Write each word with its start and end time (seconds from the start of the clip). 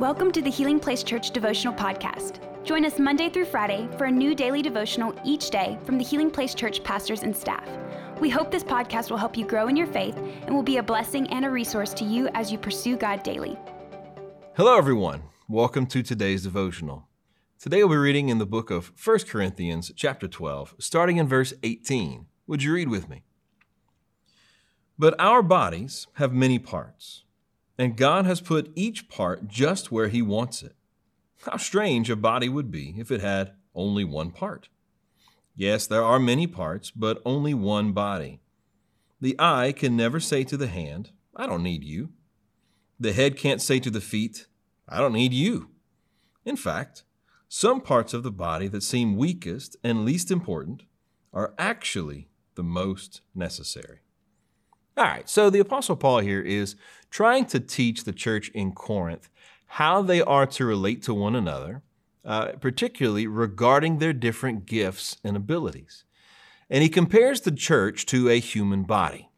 Welcome 0.00 0.32
to 0.32 0.42
the 0.42 0.50
Healing 0.50 0.80
Place 0.80 1.04
Church 1.04 1.30
Devotional 1.30 1.72
Podcast. 1.72 2.40
Join 2.64 2.84
us 2.84 2.98
Monday 2.98 3.28
through 3.28 3.44
Friday 3.44 3.88
for 3.96 4.06
a 4.06 4.10
new 4.10 4.34
daily 4.34 4.60
devotional 4.60 5.14
each 5.24 5.50
day 5.50 5.78
from 5.84 5.98
the 5.98 6.04
Healing 6.04 6.32
Place 6.32 6.52
Church 6.52 6.82
pastors 6.82 7.22
and 7.22 7.34
staff. 7.34 7.64
We 8.18 8.28
hope 8.28 8.50
this 8.50 8.64
podcast 8.64 9.08
will 9.08 9.18
help 9.18 9.36
you 9.36 9.46
grow 9.46 9.68
in 9.68 9.76
your 9.76 9.86
faith 9.86 10.16
and 10.16 10.52
will 10.52 10.64
be 10.64 10.78
a 10.78 10.82
blessing 10.82 11.28
and 11.28 11.44
a 11.44 11.50
resource 11.50 11.94
to 11.94 12.04
you 12.04 12.28
as 12.34 12.50
you 12.50 12.58
pursue 12.58 12.96
God 12.96 13.22
daily. 13.22 13.56
Hello, 14.56 14.76
everyone. 14.76 15.22
Welcome 15.48 15.86
to 15.86 16.02
today's 16.02 16.42
devotional. 16.42 17.06
Today 17.60 17.84
we'll 17.84 17.90
be 17.90 17.96
reading 17.96 18.30
in 18.30 18.38
the 18.38 18.46
book 18.46 18.72
of 18.72 18.92
1 19.00 19.20
Corinthians, 19.28 19.92
chapter 19.94 20.26
12, 20.26 20.74
starting 20.80 21.18
in 21.18 21.28
verse 21.28 21.54
18. 21.62 22.26
Would 22.48 22.64
you 22.64 22.74
read 22.74 22.88
with 22.88 23.08
me? 23.08 23.22
But 24.98 25.14
our 25.20 25.40
bodies 25.40 26.08
have 26.14 26.32
many 26.32 26.58
parts, 26.58 27.23
and 27.78 27.96
God 27.96 28.24
has 28.26 28.40
put 28.40 28.72
each 28.74 29.08
part 29.08 29.48
just 29.48 29.90
where 29.90 30.08
He 30.08 30.22
wants 30.22 30.62
it. 30.62 30.74
How 31.42 31.56
strange 31.56 32.08
a 32.10 32.16
body 32.16 32.48
would 32.48 32.70
be 32.70 32.94
if 32.98 33.10
it 33.10 33.20
had 33.20 33.52
only 33.74 34.04
one 34.04 34.30
part. 34.30 34.68
Yes, 35.56 35.86
there 35.86 36.02
are 36.02 36.18
many 36.18 36.46
parts, 36.46 36.90
but 36.90 37.22
only 37.24 37.54
one 37.54 37.92
body. 37.92 38.40
The 39.20 39.36
eye 39.38 39.72
can 39.72 39.96
never 39.96 40.20
say 40.20 40.44
to 40.44 40.56
the 40.56 40.66
hand, 40.66 41.12
I 41.36 41.46
don't 41.46 41.62
need 41.62 41.84
you. 41.84 42.10
The 42.98 43.12
head 43.12 43.36
can't 43.36 43.62
say 43.62 43.80
to 43.80 43.90
the 43.90 44.00
feet, 44.00 44.46
I 44.88 44.98
don't 44.98 45.12
need 45.12 45.32
you. 45.32 45.70
In 46.44 46.56
fact, 46.56 47.04
some 47.48 47.80
parts 47.80 48.14
of 48.14 48.22
the 48.22 48.30
body 48.30 48.68
that 48.68 48.82
seem 48.82 49.16
weakest 49.16 49.76
and 49.82 50.04
least 50.04 50.30
important 50.30 50.84
are 51.32 51.54
actually 51.58 52.28
the 52.54 52.62
most 52.62 53.20
necessary. 53.34 54.00
All 54.96 55.04
right, 55.04 55.28
so 55.28 55.50
the 55.50 55.58
Apostle 55.58 55.96
Paul 55.96 56.20
here 56.20 56.40
is 56.40 56.76
trying 57.10 57.46
to 57.46 57.58
teach 57.58 58.04
the 58.04 58.12
church 58.12 58.48
in 58.50 58.72
Corinth 58.72 59.28
how 59.66 60.02
they 60.02 60.22
are 60.22 60.46
to 60.46 60.64
relate 60.64 61.02
to 61.02 61.14
one 61.14 61.34
another, 61.34 61.82
uh, 62.24 62.52
particularly 62.60 63.26
regarding 63.26 63.98
their 63.98 64.12
different 64.12 64.66
gifts 64.66 65.16
and 65.24 65.36
abilities. 65.36 66.04
And 66.70 66.82
he 66.84 66.88
compares 66.88 67.40
the 67.40 67.50
church 67.50 68.06
to 68.06 68.28
a 68.28 68.38
human 68.38 68.84
body. 68.84 69.30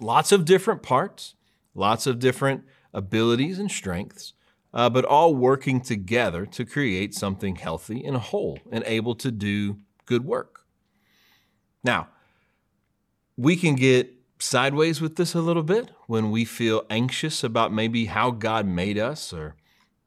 Lots 0.00 0.32
of 0.32 0.44
different 0.44 0.82
parts, 0.82 1.34
lots 1.74 2.06
of 2.06 2.18
different 2.18 2.64
abilities 2.92 3.58
and 3.58 3.70
strengths, 3.70 4.34
uh, 4.74 4.90
but 4.90 5.06
all 5.06 5.34
working 5.34 5.80
together 5.80 6.44
to 6.44 6.64
create 6.66 7.14
something 7.14 7.56
healthy 7.56 8.04
and 8.04 8.18
whole 8.18 8.58
and 8.70 8.84
able 8.86 9.14
to 9.14 9.30
do 9.30 9.78
good 10.04 10.26
work. 10.26 10.60
Now, 11.82 12.08
we 13.36 13.56
can 13.56 13.76
get 13.76 14.12
sideways 14.38 15.00
with 15.00 15.16
this 15.16 15.34
a 15.34 15.40
little 15.40 15.62
bit 15.62 15.90
when 16.06 16.30
we 16.30 16.44
feel 16.44 16.84
anxious 16.90 17.44
about 17.44 17.72
maybe 17.72 18.06
how 18.06 18.30
God 18.30 18.66
made 18.66 18.98
us 18.98 19.32
or 19.32 19.56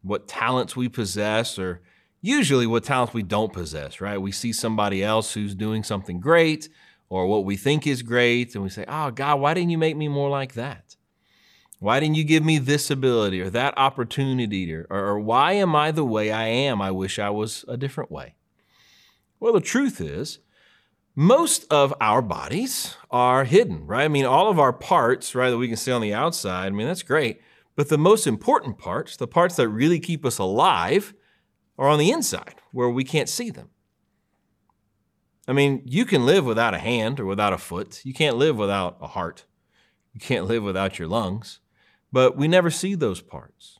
what 0.01 0.27
talents 0.27 0.75
we 0.75 0.89
possess 0.89 1.57
or 1.57 1.81
usually 2.21 2.67
what 2.67 2.83
talents 2.83 3.13
we 3.13 3.23
don't 3.23 3.53
possess, 3.53 4.01
right? 4.01 4.21
We 4.21 4.31
see 4.31 4.53
somebody 4.53 5.03
else 5.03 5.33
who's 5.33 5.55
doing 5.55 5.83
something 5.83 6.19
great 6.19 6.69
or 7.09 7.25
what 7.27 7.45
we 7.45 7.57
think 7.57 7.87
is 7.87 8.01
great 8.01 8.53
and 8.53 8.63
we 8.63 8.69
say, 8.69 8.85
"Oh 8.87 9.11
God, 9.11 9.39
why 9.39 9.53
didn't 9.53 9.69
you 9.69 9.77
make 9.77 9.95
me 9.95 10.07
more 10.07 10.29
like 10.29 10.53
that?" 10.53 10.97
Why 11.79 11.99
didn't 11.99 12.15
you 12.15 12.23
give 12.23 12.43
me 12.43 12.57
this 12.57 12.89
ability 12.89 13.39
or 13.39 13.49
that 13.51 13.77
opportunity? 13.77 14.73
Or, 14.73 14.87
or, 14.89 15.19
why 15.19 15.53
am 15.53 15.75
I 15.75 15.91
the 15.91 16.05
way 16.05 16.31
I 16.31 16.47
am? 16.47 16.81
I 16.81 16.89
wish 16.89 17.19
I 17.19 17.29
was 17.29 17.63
a 17.67 17.77
different 17.77 18.11
way. 18.11 18.33
Well, 19.39 19.53
the 19.53 19.61
truth 19.61 20.01
is, 20.01 20.39
most 21.19 21.65
of 21.71 21.91
our 21.99 22.21
bodies 22.21 22.95
are 23.09 23.43
hidden, 23.43 23.87
right? 23.87 24.05
I 24.05 24.07
mean, 24.07 24.25
all 24.25 24.51
of 24.51 24.59
our 24.59 24.71
parts, 24.71 25.33
right, 25.33 25.49
that 25.49 25.57
we 25.57 25.67
can 25.67 25.75
see 25.75 25.91
on 25.91 25.99
the 25.99 26.13
outside, 26.13 26.67
I 26.67 26.69
mean, 26.69 26.85
that's 26.85 27.01
great. 27.01 27.41
But 27.75 27.89
the 27.89 27.97
most 27.97 28.27
important 28.27 28.77
parts, 28.77 29.17
the 29.17 29.25
parts 29.25 29.55
that 29.55 29.67
really 29.67 29.99
keep 29.99 30.23
us 30.23 30.37
alive, 30.37 31.15
are 31.75 31.89
on 31.89 31.97
the 31.97 32.11
inside 32.11 32.53
where 32.71 32.87
we 32.87 33.03
can't 33.03 33.27
see 33.27 33.49
them. 33.49 33.69
I 35.47 35.53
mean, 35.53 35.81
you 35.85 36.05
can 36.05 36.23
live 36.23 36.45
without 36.45 36.75
a 36.75 36.79
hand 36.79 37.19
or 37.19 37.25
without 37.25 37.51
a 37.51 37.57
foot. 37.57 38.05
You 38.05 38.13
can't 38.13 38.37
live 38.37 38.55
without 38.55 38.97
a 39.01 39.07
heart. 39.07 39.45
You 40.13 40.19
can't 40.19 40.45
live 40.45 40.61
without 40.61 40.99
your 40.99 41.07
lungs. 41.07 41.61
But 42.11 42.37
we 42.37 42.47
never 42.47 42.69
see 42.69 42.93
those 42.93 43.21
parts. 43.21 43.79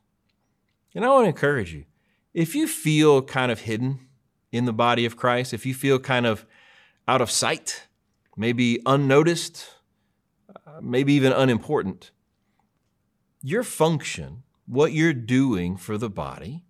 And 0.96 1.06
I 1.06 1.10
want 1.10 1.26
to 1.26 1.30
encourage 1.30 1.72
you 1.72 1.86
if 2.34 2.56
you 2.56 2.68
feel 2.68 3.22
kind 3.22 3.52
of 3.52 3.62
hidden 3.62 4.08
in 4.52 4.66
the 4.66 4.74
body 4.74 5.06
of 5.06 5.18
Christ, 5.18 5.54
if 5.54 5.68
you 5.68 5.76
feel 5.76 6.00
kind 6.00 6.26
of 6.26 6.47
out 7.08 7.22
of 7.22 7.32
sight, 7.32 7.88
maybe 8.36 8.80
unnoticed, 8.86 9.66
uh, 10.50 10.80
maybe 10.82 11.14
even 11.14 11.32
unimportant. 11.32 12.12
Your 13.42 13.64
function, 13.64 14.44
what 14.66 14.92
you're 14.92 15.14
doing 15.14 15.78
for 15.78 15.98
the 15.98 16.10
body, 16.10 16.64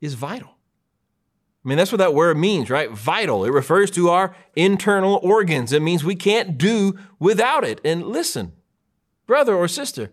is 0.00 0.14
vital. 0.14 0.50
I 1.64 1.68
mean, 1.68 1.78
that's 1.78 1.90
what 1.90 1.98
that 1.98 2.14
word 2.14 2.36
means, 2.36 2.70
right? 2.70 2.90
Vital. 2.90 3.44
It 3.44 3.50
refers 3.50 3.90
to 3.92 4.10
our 4.10 4.34
internal 4.54 5.20
organs. 5.22 5.72
It 5.72 5.82
means 5.82 6.04
we 6.04 6.14
can't 6.14 6.56
do 6.56 6.98
without 7.18 7.64
it. 7.64 7.80
And 7.84 8.06
listen, 8.06 8.52
brother 9.26 9.54
or 9.54 9.68
sister, 9.68 10.10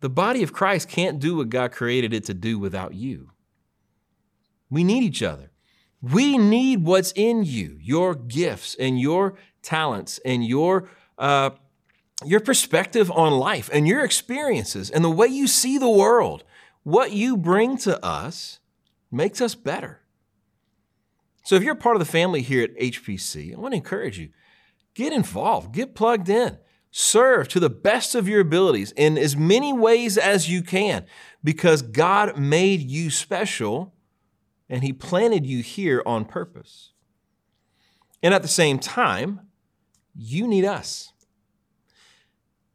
the 0.00 0.10
body 0.10 0.42
of 0.42 0.52
Christ 0.52 0.88
can't 0.88 1.18
do 1.18 1.36
what 1.36 1.48
God 1.48 1.72
created 1.72 2.12
it 2.12 2.24
to 2.24 2.34
do 2.34 2.58
without 2.58 2.94
you. 2.94 3.30
We 4.68 4.84
need 4.84 5.04
each 5.04 5.22
other. 5.22 5.51
We 6.02 6.36
need 6.36 6.84
what's 6.84 7.12
in 7.12 7.44
you, 7.44 7.78
your 7.80 8.16
gifts 8.16 8.74
and 8.74 9.00
your 9.00 9.34
talents 9.62 10.18
and 10.24 10.44
your, 10.44 10.88
uh, 11.16 11.50
your 12.24 12.40
perspective 12.40 13.10
on 13.12 13.32
life 13.32 13.70
and 13.72 13.86
your 13.86 14.04
experiences 14.04 14.90
and 14.90 15.04
the 15.04 15.10
way 15.10 15.28
you 15.28 15.46
see 15.46 15.78
the 15.78 15.88
world. 15.88 16.42
What 16.82 17.12
you 17.12 17.36
bring 17.36 17.76
to 17.78 18.04
us 18.04 18.58
makes 19.12 19.40
us 19.40 19.54
better. 19.54 20.00
So 21.44 21.54
if 21.54 21.62
you're 21.62 21.76
part 21.76 21.94
of 21.96 22.00
the 22.00 22.06
family 22.06 22.42
here 22.42 22.64
at 22.64 22.76
HPC, 22.76 23.54
I 23.54 23.58
want 23.58 23.72
to 23.72 23.76
encourage 23.76 24.18
you 24.18 24.30
get 24.94 25.12
involved, 25.12 25.72
get 25.72 25.94
plugged 25.94 26.28
in, 26.28 26.58
serve 26.90 27.48
to 27.48 27.60
the 27.60 27.70
best 27.70 28.14
of 28.14 28.28
your 28.28 28.40
abilities 28.40 28.92
in 28.92 29.16
as 29.16 29.36
many 29.36 29.72
ways 29.72 30.18
as 30.18 30.50
you 30.50 30.62
can 30.62 31.06
because 31.42 31.82
God 31.82 32.38
made 32.38 32.80
you 32.82 33.10
special 33.10 33.94
and 34.72 34.82
He 34.82 34.92
planted 34.92 35.46
you 35.46 35.62
here 35.62 36.02
on 36.06 36.24
purpose. 36.24 36.92
And 38.22 38.32
at 38.32 38.40
the 38.40 38.48
same 38.48 38.78
time, 38.78 39.40
you 40.16 40.48
need 40.48 40.64
us. 40.64 41.12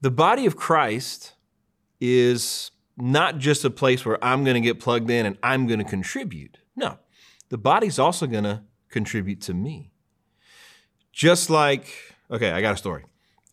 The 0.02 0.12
body 0.12 0.46
of 0.46 0.56
Christ 0.56 1.34
is 2.00 2.70
not 2.98 3.40
just 3.40 3.66
a 3.66 3.72
place 3.72 4.06
where 4.06 4.24
I'm 4.24 4.44
going 4.44 4.54
to 4.54 4.62
get 4.62 4.80
plugged 4.80 5.10
in 5.10 5.26
and 5.26 5.38
I'm 5.42 5.66
going 5.66 5.80
to 5.80 5.86
contribute. 5.86 6.60
No, 6.76 7.00
the 7.50 7.58
body's 7.58 7.98
also 7.98 8.28
going 8.28 8.44
to 8.44 8.62
contribute 8.90 9.42
to 9.42 9.56
me. 9.56 9.92
Just 11.12 11.50
like, 11.50 11.88
okay, 12.30 12.52
I 12.52 12.62
got 12.62 12.76
a 12.76 12.78
story. 12.78 13.06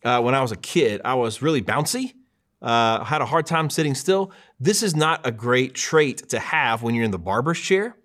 Uh, 0.03 0.21
when 0.21 0.35
I 0.35 0.41
was 0.41 0.51
a 0.51 0.57
kid, 0.57 1.01
I 1.03 1.15
was 1.15 1.41
really 1.41 1.63
bouncy. 1.63 2.13
Uh, 2.61 3.03
had 3.03 3.21
a 3.21 3.25
hard 3.25 3.47
time 3.47 3.71
sitting 3.71 3.95
still. 3.95 4.31
This 4.59 4.83
is 4.83 4.95
not 4.95 5.25
a 5.25 5.31
great 5.31 5.73
trait 5.73 6.29
to 6.29 6.37
have 6.37 6.83
when 6.83 6.93
you're 6.93 7.05
in 7.05 7.11
the 7.11 7.17
barber's 7.17 7.59
chair 7.59 7.97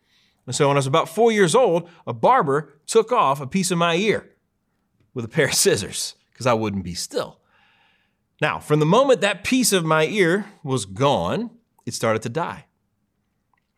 and 0.47 0.55
so 0.55 0.69
when 0.69 0.77
I 0.77 0.79
was 0.79 0.87
about 0.87 1.09
four 1.09 1.31
years 1.31 1.55
old, 1.55 1.89
a 2.07 2.13
barber 2.13 2.75
took 2.87 3.13
off 3.13 3.41
a 3.41 3.47
piece 3.47 3.71
of 3.71 3.79
my 3.79 3.95
ear 3.97 4.31
with 5.15 5.25
a 5.25 5.29
pair 5.29 5.47
of 5.47 5.55
scissors 5.55 6.15
because 6.33 6.47
I 6.47 6.55
wouldn't 6.55 6.85
be 6.85 6.95
still. 6.95 7.41
Now, 8.41 8.59
from 8.59 8.81
the 8.81 8.87
moment 8.87 9.21
that 9.21 9.45
piece 9.45 9.73
of 9.73 9.85
my 9.85 10.07
ear 10.07 10.47
was 10.63 10.87
gone, 10.87 11.51
it 11.85 11.95
started 11.95 12.23
to 12.23 12.31
die. 12.31 12.67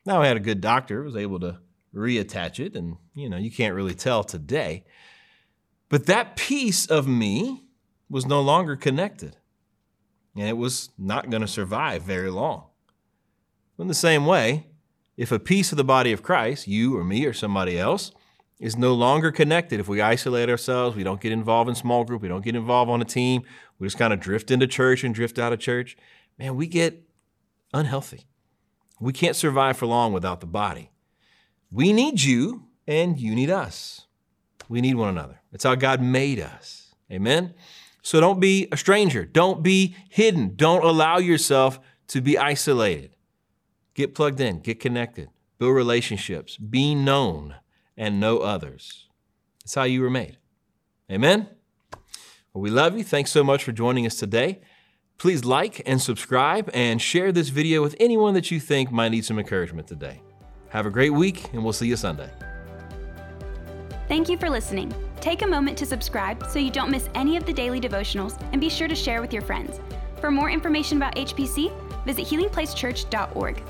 Now 0.06 0.22
I 0.22 0.28
had 0.28 0.36
a 0.36 0.40
good 0.40 0.60
doctor, 0.60 1.02
was 1.02 1.16
able 1.16 1.40
to 1.40 1.58
reattach 1.94 2.64
it, 2.64 2.76
and 2.76 2.96
you 3.14 3.28
know, 3.28 3.36
you 3.36 3.50
can't 3.50 3.74
really 3.74 3.94
tell 3.94 4.24
today. 4.24 4.84
But 5.88 6.06
that 6.06 6.36
piece 6.36 6.86
of 6.86 7.06
me 7.06 7.64
was 8.08 8.24
no 8.26 8.40
longer 8.40 8.76
connected, 8.76 9.36
and 10.36 10.48
it 10.48 10.56
was 10.56 10.90
not 10.96 11.30
going 11.30 11.42
to 11.42 11.48
survive 11.48 12.02
very 12.02 12.30
long. 12.30 12.66
In 13.78 13.88
the 13.88 13.94
same 13.94 14.26
way, 14.26 14.68
if 15.16 15.32
a 15.32 15.38
piece 15.38 15.72
of 15.72 15.76
the 15.76 15.84
body 15.84 16.12
of 16.12 16.22
Christ, 16.22 16.66
you 16.66 16.96
or 16.96 17.04
me 17.04 17.24
or 17.26 17.32
somebody 17.32 17.78
else, 17.78 18.12
is 18.58 18.76
no 18.76 18.94
longer 18.94 19.32
connected, 19.32 19.80
if 19.80 19.88
we 19.88 20.00
isolate 20.00 20.48
ourselves, 20.48 20.96
we 20.96 21.02
don't 21.02 21.20
get 21.20 21.32
involved 21.32 21.68
in 21.68 21.74
small 21.74 22.04
group, 22.04 22.22
we 22.22 22.28
don't 22.28 22.44
get 22.44 22.54
involved 22.54 22.90
on 22.90 23.02
a 23.02 23.04
team, 23.04 23.42
we 23.78 23.86
just 23.86 23.98
kind 23.98 24.12
of 24.12 24.20
drift 24.20 24.50
into 24.50 24.66
church 24.66 25.02
and 25.02 25.14
drift 25.14 25.38
out 25.38 25.52
of 25.52 25.58
church, 25.58 25.96
man, 26.38 26.54
we 26.54 26.66
get 26.66 27.02
unhealthy. 27.74 28.26
We 29.00 29.12
can't 29.12 29.34
survive 29.34 29.76
for 29.76 29.86
long 29.86 30.12
without 30.12 30.40
the 30.40 30.46
body. 30.46 30.92
We 31.72 31.92
need 31.92 32.22
you 32.22 32.68
and 32.86 33.18
you 33.18 33.34
need 33.34 33.50
us. 33.50 34.06
We 34.68 34.80
need 34.80 34.94
one 34.94 35.08
another. 35.08 35.40
That's 35.50 35.64
how 35.64 35.74
God 35.74 36.00
made 36.00 36.38
us. 36.38 36.94
Amen? 37.10 37.54
So 38.02 38.20
don't 38.20 38.40
be 38.40 38.68
a 38.70 38.76
stranger. 38.76 39.24
Don't 39.24 39.62
be 39.62 39.96
hidden. 40.08 40.54
Don't 40.54 40.84
allow 40.84 41.18
yourself 41.18 41.80
to 42.08 42.20
be 42.20 42.38
isolated. 42.38 43.16
Get 43.94 44.14
plugged 44.14 44.40
in, 44.40 44.60
get 44.60 44.80
connected, 44.80 45.28
build 45.58 45.74
relationships, 45.74 46.56
be 46.56 46.94
known, 46.94 47.56
and 47.96 48.18
know 48.18 48.38
others. 48.38 49.08
That's 49.60 49.74
how 49.74 49.84
you 49.84 50.00
were 50.00 50.10
made. 50.10 50.38
Amen? 51.10 51.48
Well, 52.52 52.62
we 52.62 52.70
love 52.70 52.96
you. 52.96 53.04
Thanks 53.04 53.30
so 53.30 53.44
much 53.44 53.64
for 53.64 53.72
joining 53.72 54.06
us 54.06 54.16
today. 54.16 54.60
Please 55.18 55.44
like 55.44 55.82
and 55.86 56.00
subscribe 56.00 56.70
and 56.74 57.00
share 57.00 57.32
this 57.32 57.48
video 57.50 57.82
with 57.82 57.94
anyone 58.00 58.34
that 58.34 58.50
you 58.50 58.58
think 58.58 58.90
might 58.90 59.10
need 59.10 59.24
some 59.24 59.38
encouragement 59.38 59.86
today. 59.86 60.20
Have 60.70 60.86
a 60.86 60.90
great 60.90 61.10
week, 61.10 61.52
and 61.52 61.62
we'll 61.62 61.72
see 61.72 61.86
you 61.86 61.96
Sunday. 61.96 62.30
Thank 64.08 64.28
you 64.28 64.36
for 64.36 64.50
listening. 64.50 64.92
Take 65.20 65.42
a 65.42 65.46
moment 65.46 65.78
to 65.78 65.86
subscribe 65.86 66.46
so 66.48 66.58
you 66.58 66.70
don't 66.70 66.90
miss 66.90 67.08
any 67.14 67.36
of 67.36 67.46
the 67.46 67.52
daily 67.52 67.80
devotionals 67.80 68.42
and 68.52 68.60
be 68.60 68.68
sure 68.68 68.88
to 68.88 68.94
share 68.94 69.20
with 69.20 69.32
your 69.32 69.42
friends. 69.42 69.80
For 70.20 70.30
more 70.30 70.50
information 70.50 70.96
about 70.96 71.14
HPC, 71.14 71.70
visit 72.04 72.26
healingplacechurch.org. 72.26 73.62